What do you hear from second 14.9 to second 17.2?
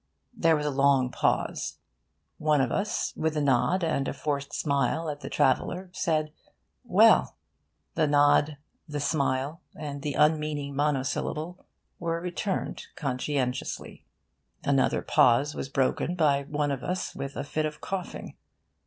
pause was broken by one of us